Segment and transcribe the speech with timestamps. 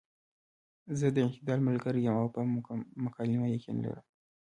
[0.97, 2.41] زۀ د اعتدال ملګرے يم او پۀ
[3.05, 4.05] مکالمه يقين لرم-